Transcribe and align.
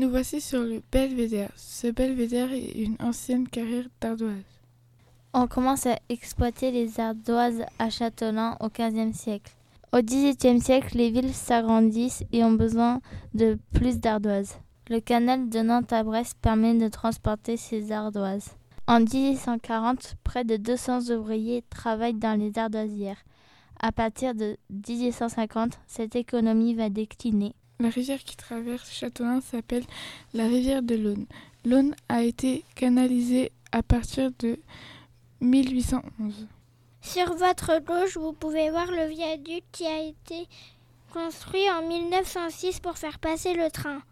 Nous 0.00 0.08
voici 0.08 0.40
sur 0.40 0.62
le 0.62 0.80
belvédère. 0.90 1.52
Ce 1.56 1.88
belvédère 1.88 2.50
est 2.54 2.70
une 2.70 2.96
ancienne 3.00 3.46
carrière 3.46 3.84
d'ardoise. 4.00 4.32
On 5.34 5.46
commence 5.46 5.84
à 5.84 5.98
exploiter 6.08 6.70
les 6.70 6.98
ardoises 6.98 7.66
à 7.78 7.90
Châtelain 7.90 8.56
au 8.60 8.68
XVe 8.70 9.12
siècle. 9.12 9.52
Au 9.92 9.98
XVIIIe 9.98 10.58
siècle, 10.58 10.96
les 10.96 11.10
villes 11.10 11.34
s'agrandissent 11.34 12.24
et 12.32 12.42
ont 12.42 12.52
besoin 12.52 13.02
de 13.34 13.58
plus 13.74 14.00
d'ardoises. 14.00 14.56
Le 14.88 15.00
canal 15.00 15.50
de 15.50 15.60
Nantes 15.60 15.92
à 15.92 16.02
Brest 16.02 16.34
permet 16.40 16.72
de 16.72 16.88
transporter 16.88 17.58
ces 17.58 17.92
ardoises. 17.92 18.56
En 18.86 19.00
1840, 19.00 20.14
près 20.24 20.44
de 20.44 20.56
200 20.56 21.10
ouvriers 21.10 21.62
travaillent 21.68 22.14
dans 22.14 22.40
les 22.40 22.58
ardoisières. 22.58 23.22
À 23.78 23.92
partir 23.92 24.34
de 24.34 24.56
1850, 24.70 25.78
cette 25.86 26.16
économie 26.16 26.74
va 26.74 26.88
décliner. 26.88 27.54
La 27.80 27.88
rivière 27.88 28.22
qui 28.22 28.36
traverse 28.36 28.92
Châtelain 28.92 29.40
s'appelle 29.40 29.84
la 30.34 30.44
rivière 30.44 30.82
de 30.82 30.96
l'Aune. 30.96 31.24
L'Aune 31.64 31.94
a 32.10 32.22
été 32.22 32.62
canalisée 32.74 33.52
à 33.72 33.82
partir 33.82 34.30
de 34.38 34.58
1811. 35.40 36.46
Sur 37.00 37.34
votre 37.34 37.82
gauche, 37.82 38.18
vous 38.18 38.34
pouvez 38.34 38.68
voir 38.68 38.90
le 38.90 39.06
viaduc 39.06 39.64
qui 39.72 39.86
a 39.86 39.98
été 40.02 40.46
construit 41.10 41.70
en 41.70 41.88
1906 41.88 42.80
pour 42.80 42.98
faire 42.98 43.18
passer 43.18 43.54
le 43.54 43.70
train. 43.70 44.02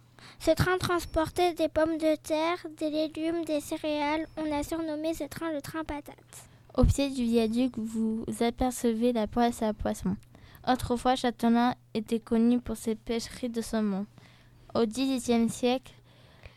Ce 0.41 0.51
train 0.51 0.79
transportait 0.79 1.53
des 1.53 1.69
pommes 1.69 1.99
de 1.99 2.17
terre, 2.17 2.57
des 2.79 2.89
légumes, 2.89 3.45
des 3.45 3.61
céréales. 3.61 4.27
On 4.39 4.51
a 4.51 4.63
surnommé 4.63 5.13
ce 5.13 5.25
train 5.25 5.53
le 5.53 5.61
train 5.61 5.85
patate. 5.85 6.17
Au 6.75 6.85
pied 6.85 7.11
du 7.11 7.25
viaduc, 7.25 7.77
vous 7.77 8.25
apercevez 8.41 9.13
la 9.13 9.27
poisse 9.27 9.63
à 9.63 9.75
poissons. 9.75 10.17
Autrefois, 10.67 11.17
Châtelain 11.17 11.75
était 11.95 12.21
connu 12.21 12.61
pour 12.61 12.77
ses 12.77 12.95
pêcheries 12.95 13.49
de 13.49 13.61
saumon. 13.61 14.07
Au 14.75 14.85
XVIIIe 14.85 15.49
siècle, 15.49 15.93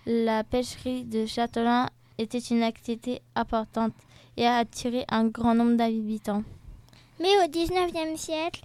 la 0.05 0.43
pêcherie 0.43 1.03
de 1.03 1.25
Châtelain 1.25 1.87
était 2.17 2.39
une 2.39 2.63
activité 2.63 3.21
importante 3.35 3.93
et 4.37 4.45
a 4.45 4.57
attiré 4.57 5.05
un 5.09 5.25
grand 5.25 5.55
nombre 5.55 5.75
d'habitants. 5.77 6.43
Mais 7.19 7.37
au 7.43 7.49
XIXe 7.49 8.19
siècle, 8.19 8.61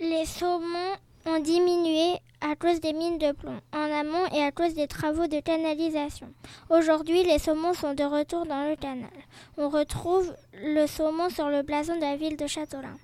les 0.00 0.24
saumons 0.24 0.96
ont 1.26 1.40
diminué 1.40 2.18
à 2.40 2.56
cause 2.56 2.80
des 2.80 2.94
mines 2.94 3.18
de 3.18 3.32
plomb 3.32 3.60
en 3.72 3.92
amont 3.92 4.26
et 4.34 4.42
à 4.42 4.50
cause 4.50 4.74
des 4.74 4.86
travaux 4.86 5.26
de 5.26 5.40
canalisation. 5.40 6.28
Aujourd'hui, 6.70 7.22
les 7.22 7.38
saumons 7.38 7.74
sont 7.74 7.94
de 7.94 8.04
retour 8.04 8.46
dans 8.46 8.68
le 8.68 8.76
canal. 8.76 9.10
On 9.58 9.68
retrouve 9.68 10.34
le 10.54 10.86
saumon 10.86 11.28
sur 11.28 11.48
le 11.50 11.62
blason 11.62 11.96
de 11.96 12.00
la 12.00 12.16
ville 12.16 12.36
de 12.36 12.46
Châtelain. 12.46 12.96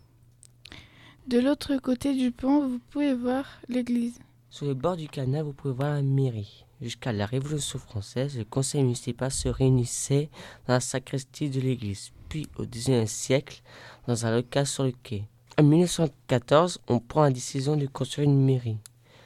De 1.26 1.40
l'autre 1.40 1.76
côté 1.78 2.14
du 2.14 2.30
pont, 2.30 2.68
vous 2.68 2.78
pouvez 2.78 3.12
voir 3.12 3.44
l'église. 3.68 4.20
Sur 4.48 4.66
le 4.66 4.74
bord 4.74 4.96
du 4.96 5.08
canal, 5.08 5.42
vous 5.42 5.52
pouvez 5.52 5.74
voir 5.74 5.94
la 5.94 6.02
mairie. 6.02 6.64
Jusqu'à 6.80 7.12
la 7.12 7.26
Révolution 7.26 7.80
française, 7.80 8.38
le 8.38 8.44
conseil 8.44 8.84
municipal 8.84 9.32
se 9.32 9.48
réunissait 9.48 10.30
dans 10.68 10.74
la 10.74 10.80
sacristie 10.80 11.50
de 11.50 11.60
l'église, 11.60 12.12
puis 12.28 12.46
au 12.58 12.64
XIXe 12.64 13.10
siècle, 13.10 13.62
dans 14.06 14.24
un 14.24 14.36
local 14.36 14.68
sur 14.68 14.84
le 14.84 14.92
quai. 14.92 15.24
En 15.58 15.64
1914, 15.64 16.78
on 16.86 17.00
prend 17.00 17.24
la 17.24 17.32
décision 17.32 17.74
de 17.74 17.86
construire 17.86 18.28
une 18.28 18.44
mairie. 18.44 18.78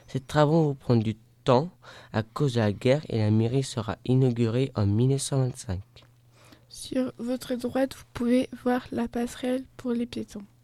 Ces 0.06 0.20
travaux 0.20 0.68
vont 0.68 0.74
prendre 0.74 1.02
du 1.02 1.16
temps 1.44 1.68
à 2.14 2.22
cause 2.22 2.54
de 2.54 2.60
la 2.60 2.72
guerre 2.72 3.02
et 3.10 3.18
la 3.18 3.30
mairie 3.30 3.62
sera 3.62 3.98
inaugurée 4.06 4.72
en 4.74 4.86
1925. 4.86 5.80
Sur 6.70 7.12
votre 7.18 7.56
droite, 7.56 7.94
vous 7.94 8.04
pouvez 8.14 8.48
voir 8.64 8.86
la 8.90 9.06
passerelle 9.06 9.64
pour 9.76 9.92
les 9.92 10.06
piétons. 10.06 10.46